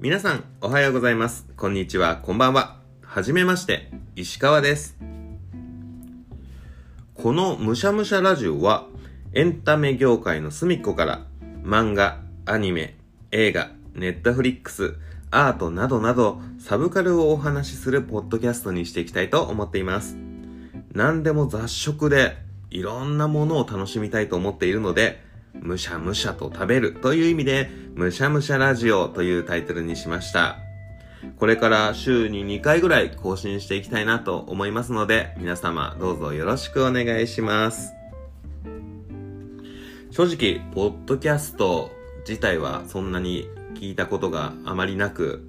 [0.00, 1.44] 皆さん、おはようございます。
[1.56, 2.76] こんにちは、こんばんは。
[3.02, 4.96] はじめまして、石川です。
[7.14, 8.86] このむしゃむしゃラジオは、
[9.32, 11.26] エンタメ業界の隅っこから、
[11.64, 12.96] 漫画、アニメ、
[13.32, 14.94] 映画、ネットフリックス、
[15.32, 20.16] アートなどなど、サブカルをお話しするポッドキャストにしていきたいと思っています。
[20.92, 22.36] 何でも雑食で、
[22.70, 25.26] いろんなものを楽しみたいと思っているので、
[25.60, 30.58] むしゃむしゃと食べるという意味で、むしゃむしゃラジオというタイトルにしました。
[31.36, 37.92] これから週に2回ぐらい更新していきたいなと思いますので、皆様どうぞよろしくお願いします。
[40.10, 41.90] 正直、ポッドキャスト
[42.28, 45.48] 自体はそんなに聞いたことがあまりなく、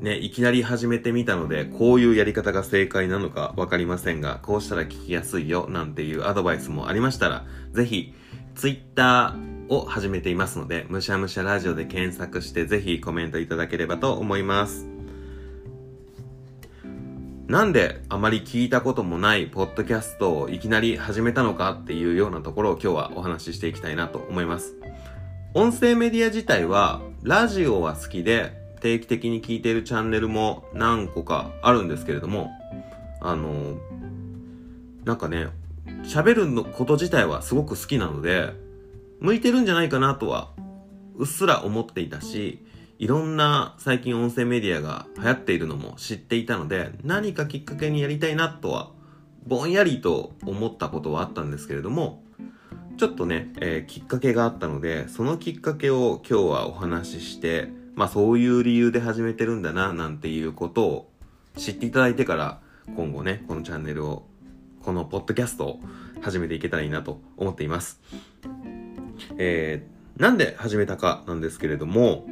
[0.00, 8.14] ね、いきなり始めてみたので、こういうやり方が正解なのかわかりませんが、こうしたら聞きやすいよなんていうアドバイスもありましたら、ぜひ、
[8.54, 14.86] ツイッターを始めていますので、むしゃむしゃラジオで検索して、ぜひコメントいただければと思います。
[17.46, 24.76] なんであまり聞いたこともないポッドキャストをいきなり始めたのかっていうようなところを今日はお話ししていきたいなと思います。
[25.52, 32.50] 音声メディア自体は、ラジオは好きで、定期的に聞いているチャンネルも何個かあるんですけれども、
[33.20, 33.78] あの、
[35.04, 35.48] なんかね、
[36.04, 38.52] 喋るのこと自体はすごく好きなので、
[39.20, 40.50] 向いてるんじゃないかなとは、
[41.16, 42.64] うっすら思っていたし、
[42.98, 48.90] いろんな最近音声メディアが流行っているのも知っていたので、何かきっかけにやりたいなとは、
[49.46, 52.22] ぼんやりと思ったことはあったんですけれども、
[52.96, 61.10] ちょっとね、えーきっかけがあったので、そのきっかけを今日はお話しして、まあそういう理由で始めてるんだな、なんていうことを
[61.56, 62.60] 知っていただいてから、
[62.96, 64.26] 今後ね、このチャンネルを、
[64.84, 65.80] このポッドキャストを
[66.20, 68.02] 始めていけたらいいなと思っています。
[69.38, 72.26] えー、なんで始めたかなんですけれども、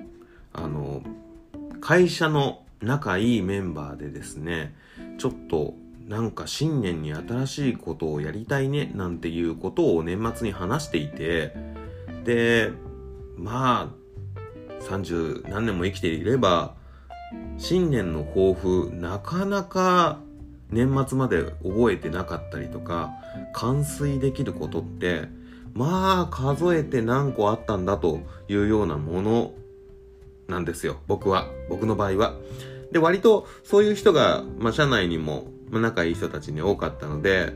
[0.53, 1.03] あの、
[1.81, 4.75] 会社の仲いいメンバーでですね、
[5.16, 5.75] ちょっと
[6.06, 11.54] なんか新年に新しいことをやりたいねなんていうことを年末に話していて、
[12.25, 12.71] で、
[13.38, 13.91] ま
[14.78, 16.75] あ、30何年も生きていれば、
[17.56, 20.19] 新年の抱負、なかなか
[20.72, 23.12] 年末まで覚えてなかったりとか、
[23.53, 25.28] 完遂できることって、
[25.75, 29.53] まあ数えて何個あったんだというようなもの
[30.49, 30.99] なんですよ。
[31.06, 31.47] 僕は。
[31.69, 32.34] 僕の場合は。
[32.91, 37.53] で、割とそういう人が、まあ社内にも、まあ、仲いい人たちに多かったので、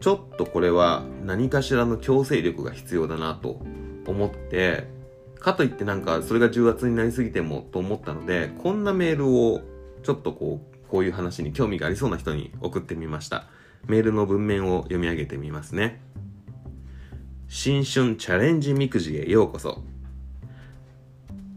[0.00, 3.60] ちょっとこれは何かしらの強制力が必要だなと
[4.06, 4.86] 思って、
[5.38, 9.60] かといってなんかそれが重圧になりすぎてもと思ったので、こんなメールを
[10.02, 13.46] ちょっとこう、こういう話に興味がありそうな人に送ってみました。
[13.88, 16.00] メールの文面を読み上げてみますね。
[17.48, 19.82] 新春チャレンジみくじへようこそ。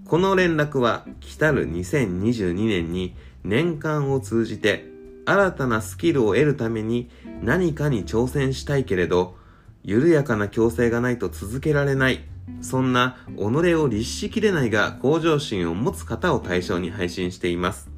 [0.05, 4.85] この連絡は来たる2022年に年間を通じて
[5.27, 7.11] 新たなスキルを得るために
[7.43, 9.35] 何かに挑戦したいけれど
[9.83, 12.21] 緩やかな強制がないと続けられない
[12.61, 13.39] そんな己
[13.75, 17.96] を律しきれないが向上心を持つ方を対象に配信しています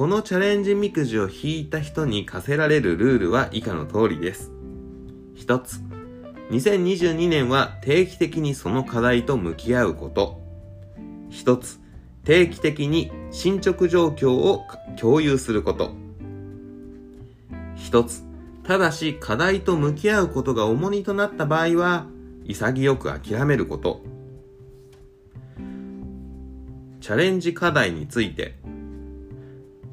[0.00, 4.50] このチャレンジみくじを引いた人に課せられるルールは以下の通りです。
[5.34, 5.82] 一つ。
[6.48, 10.40] 2022年は定期的にその課題と向き合うこと。
[11.28, 11.80] 一つ、
[12.24, 14.62] 定期的に進捗状況を
[14.98, 15.92] 共有すること。
[17.76, 18.24] 一つ、
[18.64, 22.06] ただし課題と向き合うことが重荷となった場合は、
[22.46, 24.00] 潔く諦めること。
[27.02, 28.54] チャレンジ課題について、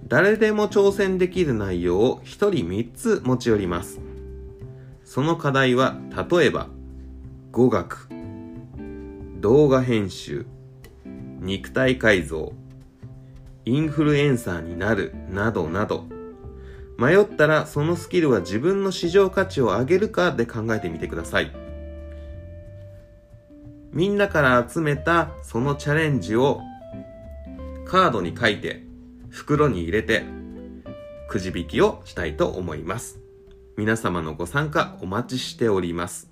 [0.08, 4.00] 誰でも挑戦できる内容を一人三つ持ち寄ります。
[5.04, 5.98] その課題は、
[6.32, 6.70] 例えば、
[7.52, 8.08] 語学、
[9.42, 10.46] 動画編集、
[11.42, 12.54] 肉体改造、
[13.66, 16.06] インフルエンサーになる、などなど。
[16.98, 21.52] 迷ったらそのスキルは自分の市場価値を上げるかで考えてみてください。
[23.92, 26.62] みんなから集めたそのチャレンジを
[27.86, 28.87] カードに書いて
[29.38, 30.24] 袋に入れて
[31.30, 33.20] くじ引きをしたいと思います。
[33.78, 36.28] 皆様のご参加お待ちしております。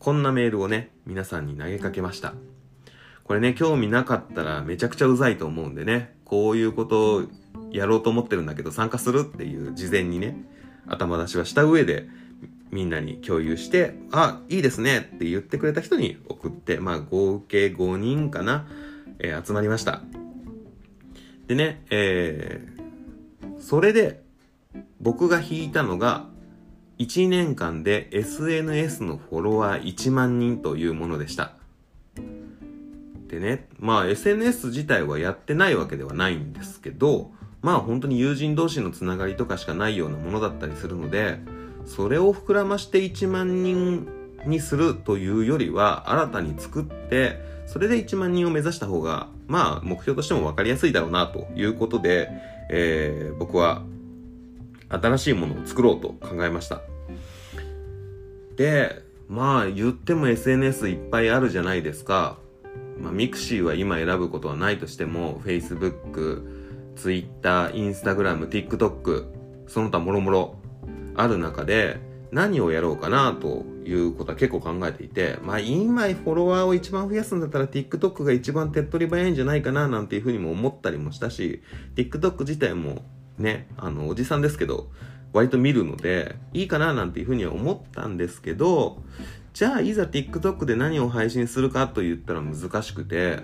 [0.00, 2.34] こんなメールをね、皆さんに投げかけました。
[3.22, 7.22] これね、興味なかったらめちゃくちゃうざいと思うんでね、こういうことを
[7.70, 10.36] やろうと思ってるんだけど参加するっていう事前にね、
[10.88, 12.08] 頭出しはした上で、
[12.72, 18.66] みんなに共有して、あ、いいですねって言ってくれた人に送って、まあ合計5人かな、
[19.20, 20.02] えー集まりました。
[21.48, 24.22] でね、えー、それで
[25.00, 26.26] 僕が引いたのが、
[26.98, 31.52] 1年間で SNS のフォロワー1万人というものでした。
[33.28, 37.30] でね、まあ SNS 自体はやってないわけではないんですけど、
[37.62, 41.38] まあ本当に友人同士のつながりとかしかないようなものだったりするので、
[41.86, 44.06] それを膨らまして1万人
[44.44, 52.30] にするというよりは、新たに作って、それで1万人を目指した方が、まあ目標としても分かりやすいだろうなということで、
[52.70, 53.82] えー、僕は
[54.88, 56.82] 新しいものを作ろうと考えました。
[58.56, 62.38] で、まあ言っても SNS いっぱいあるじゃないですか。
[63.00, 66.42] まあ mixi は今選ぶことはないとしても、Facebook、
[66.96, 69.26] Twitter、Instagram、TikTok、
[69.66, 70.58] その他もろもろ
[71.14, 71.98] ある中で
[72.30, 81.62] 何をやろうかなということは結構考えていて、まあ今フォロワーを一番増やすんだったら TikTok が一番手っ取り早いんじゃないかななんていうふうにも思ったりもしたし、
[81.96, 83.02] TikTok 自体も
[83.38, 84.90] ね、あの、おじさんですけど、
[85.32, 89.02] 割と見るので、いいかななんていうふうには思ったんですけど、
[89.54, 93.40] じゃあいざ TikTok で何を配信するかと言ったら難しくて、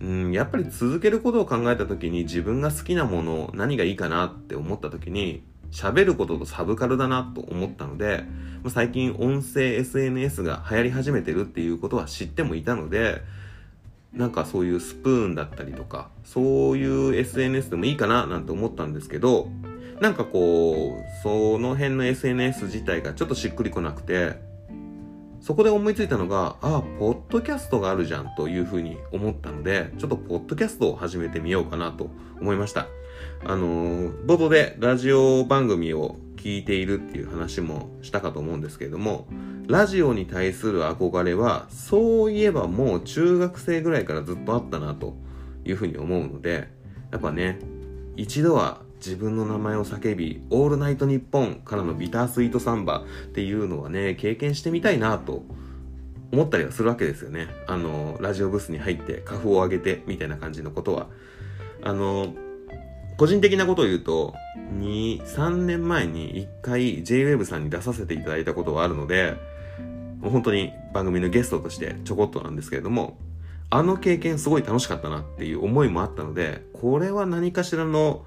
[0.00, 8.22] うん、やっぱり続けることを考えた時に自分が好きなもの何がいいかなって思った時に喋ることとサブカルだなと思ったので
[8.68, 13.22] 最近音声 SNS が流行り始めてるっていうことは知ってもいたので
[14.12, 19.48] なんかそういうスプーンだったりとかそういう SNS でもいいかななんて思ったんですけど
[20.00, 24.36] なんかこうその辺の SNS 自体がちょっとしっくりこなくて
[25.44, 32.08] そこで思いついたのが、ああ、ポッドキャストがあるじゃんというふうに思ったので、ちょっとポッドキャストを始めてみようかなと
[32.40, 32.86] 思いました。
[33.44, 39.26] あのー、冒頭でラジオ番組を聞いているっていう話もしたかと思うんですけれども、
[39.66, 45.14] ラジオに対する憧れは、そういえばもう中学生ぐらいからずっとあったなと
[45.66, 46.70] いうふうに思うので、
[47.12, 47.58] やっぱね、
[48.16, 55.44] 一度は自分の名前を叫び、オールナイトニッポンからのビタースイートサンバっていうのはね、経験してみたいなと
[56.32, 57.48] 思ったりはするわけですよね。
[57.66, 61.08] あの、ラジオブースに入って花粉を上げてみたいな感じのことは。
[61.82, 62.34] あの、
[63.18, 64.34] 個人的なことを言うと、
[64.78, 69.34] 2、3年前に1回 JWAVE さんに出させていただいたことはあるので、
[70.22, 73.18] 本当に番組のゲストとしてちょこっとなんですけれども、
[73.68, 78.24] あの経験すごい楽しかったなっていう思いもあったので、これは何かしらの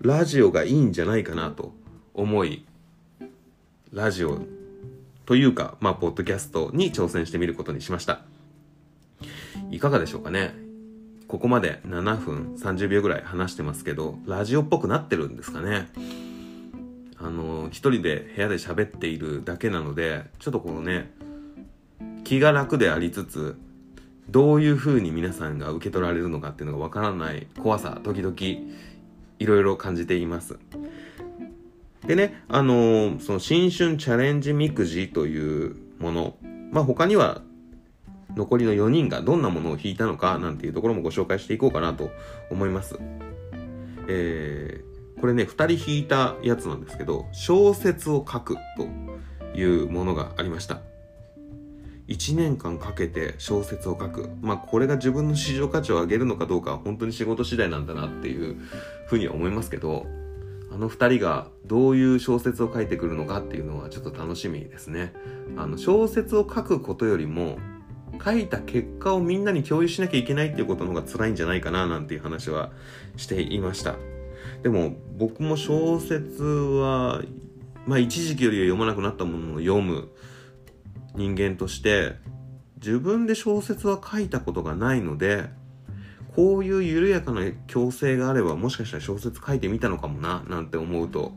[0.00, 1.74] ラジオがいいんじゃないかなと
[2.14, 2.64] 思い、
[3.92, 4.40] ラジオ
[5.26, 8.22] というか、まあ、ポッドキャストに挑戦してみることにしました。
[9.70, 10.54] いかがでしょうかね
[11.28, 15.90] ここまで7分30秒ぐらい話してますけど、ラジオっぽくなってるんですかね
[17.18, 21.10] あの、一人で部屋で喋っているだけなので、ちょっとこのね、
[22.24, 23.58] 気が楽でありつつ、
[24.30, 28.34] どういう風に皆さんが受け取られるのかっていうのがわからない怖さ、時々
[29.40, 30.58] いろいろ感じています。
[32.06, 36.36] でね、あのー、その新春チャレンジみくじというもの、
[36.72, 37.42] まあ、他には
[38.36, 42.10] 残りの4人がどんなものを引いたのかなんていうところもご紹介していこうかなと
[42.50, 42.98] 思います。
[44.08, 50.80] えー、これね、2人引いたやつなんですけど、小説を書くというものがありました。
[52.10, 54.30] 1年間かけて小説を書く。
[54.42, 58.56] まあこれが自分の市場価値を上げるのかどうかは本当に仕事次第なんだなっていう
[59.06, 60.06] ふうには思いますけど、
[60.72, 65.12] あの二人がどういう小説を書いてくるのかっていうのはちょっと楽しみですね。
[65.56, 67.58] あの小説を書くことよりも
[68.24, 72.72] 書いた結果をみんなに共有しなきゃいけないっていうことの方が辛いんじゃないかななんていう話は
[73.16, 73.94] していました。
[74.64, 77.22] でも僕も小説は
[77.86, 80.08] まあ一時期よりは読まなくなったものを読む
[81.14, 82.16] 人間として
[82.76, 85.50] 自分で小説は書いたことがないので
[86.34, 91.32] こういう緩やかな強制があればもしかしたら小説書いてみたのかもななんて思うと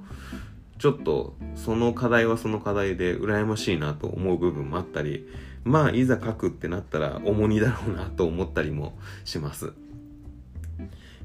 [0.78, 5.28] ちょっとその課題はその課題で羨ましいなと思う部分もあったり
[5.64, 9.74] まあいざ書くってなったら重荷だろうなと思ったりもします。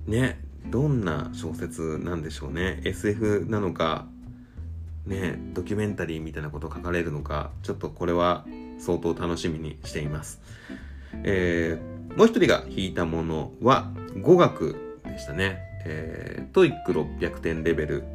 [0.06, 2.80] ねどんな小説なんでしょうね。
[2.84, 4.06] SF なのか
[5.08, 8.44] ねドキュメンタリーみたいなこと書かれるのかちょっとこれは
[8.78, 10.40] 相当楽しみにしています。
[11.24, 15.58] えー、もう一人が引いたものは語学でしたね。
[15.84, 18.06] えー、 TOEIC 600点レベルっ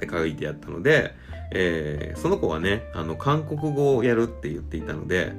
[0.00, 1.14] て書いてあったので、
[1.50, 5.32] えー、その子はね、あの、韓国語をやるって言っていたので、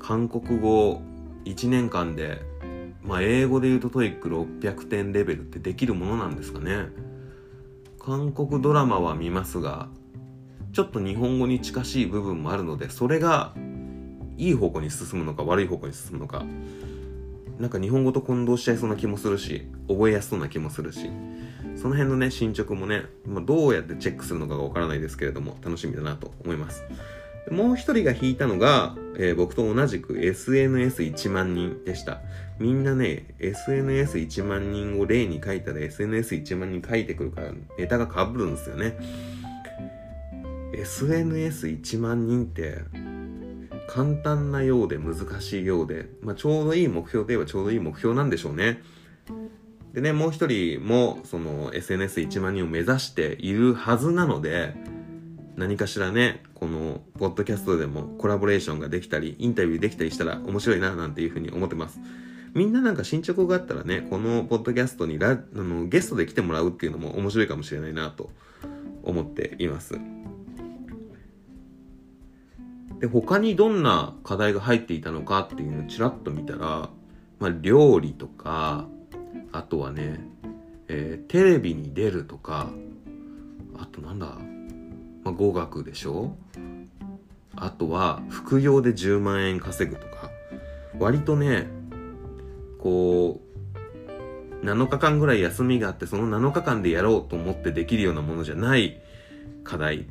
[0.00, 1.00] 韓国語
[1.44, 2.42] 1年間で、
[3.02, 6.88] まあ、英語で言うと TOEIC 600点レベルってできるものなんですかね。
[8.06, 9.88] 韓国ドラマは見ますが、
[10.72, 13.52] ちょっと日本語に近しい部分もあるので、それが
[14.36, 16.44] いい方向に進むのか悪い方向に進むのか、
[17.58, 21.10] なんか日本語と混同しちゃいそうな気もするし、覚えやすそうな気もするし、
[21.74, 26.84] その辺のね、進捗もね、まあ、どうやってチェックするのかがわからないですけれども、楽しみだなと思います。
[27.50, 32.20] もう一人が引いたのが、えー、僕と同じく SNS1 万人でした。
[32.58, 38.96] みんなね、SNS1 万人を例に書いたら SNS1 万人書いてくるからネタが被るんですよね。
[40.72, 42.78] SNS1 万人って
[43.88, 48.82] 簡単なようで難しいようで、まあ、ちょうどいい目標といえばちょうどいい目標なんでしょうね。
[49.92, 54.74] でね、もう一人もその SNS1 万人を目指しているはずなので、
[55.56, 61.98] 何かしらね、この、ポッドキャストでもコラボレーションができたり、インタビューできたりしたら面白いな、なんていうふうに思ってます。
[62.54, 68.30] みんななんか進捗があったらね、このポッドキャストにラあのゲストで来てもらうっていうのも面白いかもしれないなと
[69.02, 69.98] 思っています。
[73.00, 76.90] で、他にどんな課題が入っていたのかっていうのをちらっと見たら、
[77.38, 78.86] まあ、料理とか、
[79.52, 80.20] あとはね、
[80.88, 82.70] えー、テレビに出るとか、
[83.78, 84.38] あとなんだ、
[85.26, 86.36] まあ、語学でしょ？
[87.56, 90.30] あとは副業で10万円稼ぐとか。
[91.00, 91.66] 割とね
[92.78, 93.40] こ
[94.62, 99.00] う7日間ぐらい休みがあってその7日間でやろうと思ってできるようなものじゃない
[99.64, 100.06] 課題。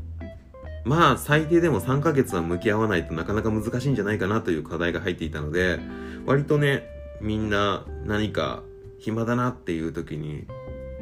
[0.84, 5.80] まあ最低でも3ヶ月は向き合わないとなかなか難しいんじゃないかなという課題が入っていたので
[6.26, 6.84] 割とね
[7.22, 8.64] みんな何か
[9.00, 10.46] 暇だなっていう時に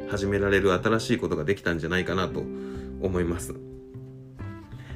[0.08, 2.44] 始められる新しいことができたんじゃないかなと
[3.02, 3.73] 思います。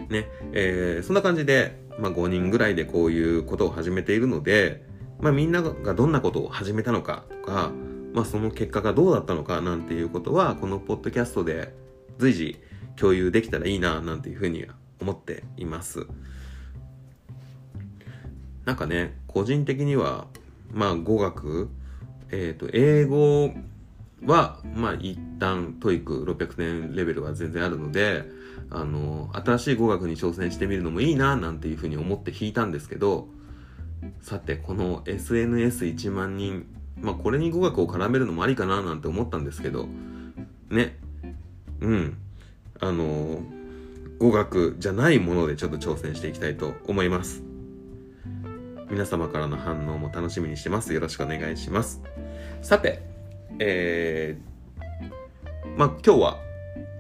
[0.09, 4.87] ね、えー、そんな感じで、まあ、5人ぐらいでこういうことを始めているので、
[5.21, 7.73] まあ、みんながどんなことを始めたのかとか、
[8.15, 11.75] まあ、その結果がどうだったのかなんていうことは、このポッドキャストで
[12.19, 12.59] 随時
[12.97, 14.67] 共有できたらいいな、なんていうふうに
[15.01, 16.07] 思っています。
[18.65, 20.27] なんかね、個人的には、
[20.73, 21.69] まあ、語学、
[22.31, 23.55] えっ、ー、と、英語
[24.25, 28.25] は、まあ、一旦、 TOEIC 600点レベルは全然あるので、
[28.71, 33.29] あの、新しい語学に挑戦してみるのもいいな、なんていうふうに思って引いたんですけど、
[34.21, 36.67] さて、この SNS1 万人、
[37.01, 39.89] まあ、これに語学を絡めるのもありかな、なんて思ったんですけど、
[40.71, 40.99] ね、
[41.81, 42.19] うん、
[42.81, 43.43] あの、
[44.19, 47.43] 語学じゃないものでちょっと挑戦していきたいと思います。
[48.91, 50.93] 皆様からの反応も楽しみにしてます。
[50.93, 52.03] よろしくお願いします。
[52.63, 53.03] さて、
[53.59, 56.49] えー、まあ、今日は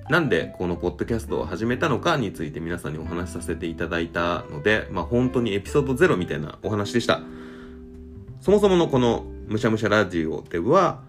[0.08, 7.20] なんでこのポッドキャストを始めたのかについて皆さんにお話しさせていただいたので、まあ本当にエピソード0みたいなお話でした。
[8.40, 11.02] そもそものこのむしゃむしゃラジオでは、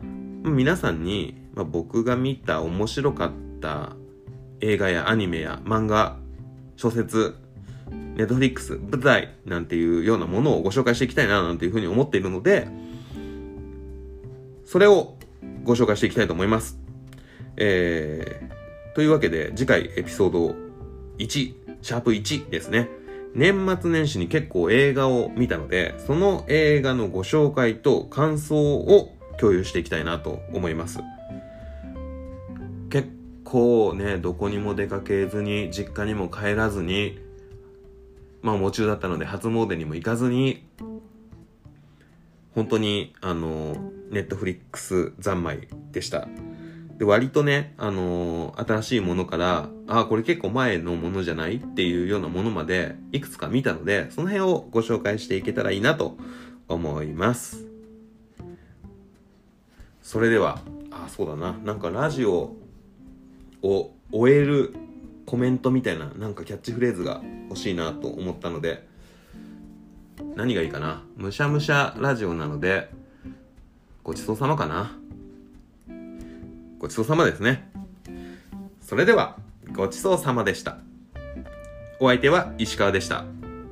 [0.43, 3.31] 皆さんに、まあ、僕が見た面白かっ
[3.62, 3.96] た
[4.60, 6.17] 映画やアニメや漫画、
[6.75, 7.36] 小説、
[7.89, 12.67] ネットフリックス、舞台なんていうようなものをご紹介していきたいななんていうふうに思っているので、
[14.65, 15.18] それを
[15.63, 16.79] ご紹介していきたいと思います。
[17.58, 20.55] えー、というわけで、次回エピソード
[21.17, 22.89] 1、シャープ1ですね。
[23.36, 31.00] 年末年始に結構映画を見たので、その映画のご紹介と感想を共有していきたいなと思います。
[32.89, 33.10] 結
[33.43, 37.19] 構ね、どこにも出かけずに、実家にも帰らずに、
[38.41, 40.65] まあ夢中だったので初詣にも行かずに、
[42.55, 46.28] 本当に、あの、ネットフリックス三昧でした。
[46.98, 56.18] で、割とね、あのー、新しいものから、ああ、これ結構前のものじゃないっていうようなものまで、いくつか見たので、その辺をご紹介していけたらいいなと
[56.68, 57.66] 思います。
[60.01, 60.60] それでは、
[60.92, 61.54] あ、そうだな。
[61.63, 62.56] なんかラジオ
[63.62, 64.74] を終える
[65.25, 68.86] コメントみたいな、なんかキャッチフレーズが欲しいなと思ったので、
[70.36, 71.04] 何がいいかな。
[71.16, 72.89] むしゃむしゃラジオなので、
[74.10, 74.92] ごちそうさまかな。
[76.80, 77.70] ごちそうさまですね。
[78.82, 79.38] それでは、
[79.72, 80.80] ごちそうさまでした。
[82.00, 83.25] お相手は石川でした。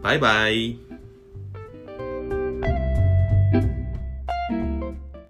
[0.04, 0.87] バイバイ。